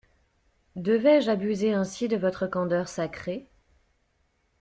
[0.77, 3.47] Devais-je abuser ainsi de votre candeur sacrée.